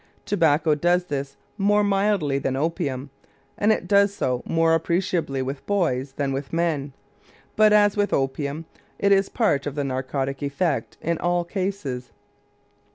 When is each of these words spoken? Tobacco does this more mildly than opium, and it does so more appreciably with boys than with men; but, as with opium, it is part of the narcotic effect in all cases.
Tobacco 0.25 0.73
does 0.73 1.03
this 1.03 1.37
more 1.59 1.83
mildly 1.83 2.39
than 2.39 2.55
opium, 2.55 3.11
and 3.55 3.71
it 3.71 3.87
does 3.87 4.11
so 4.11 4.41
more 4.47 4.73
appreciably 4.73 5.43
with 5.43 5.63
boys 5.67 6.13
than 6.13 6.31
with 6.33 6.51
men; 6.51 6.91
but, 7.55 7.71
as 7.71 7.95
with 7.95 8.11
opium, 8.11 8.65
it 8.97 9.11
is 9.11 9.29
part 9.29 9.67
of 9.67 9.75
the 9.75 9.83
narcotic 9.83 10.41
effect 10.41 10.97
in 11.03 11.19
all 11.19 11.43
cases. 11.45 12.09